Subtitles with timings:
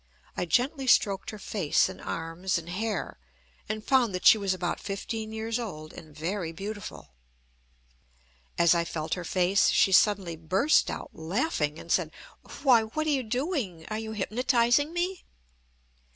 [0.35, 3.19] I gently stroked her face and arms and hair,
[3.69, 7.13] and found that she was about fifteen years old, and very beautiful.
[8.57, 12.11] As I felt her face, she suddenly burst out laughing and said:
[12.63, 12.81] "Why!
[12.81, 13.85] what are you doing?
[13.89, 15.23] Are you hypnotising me?"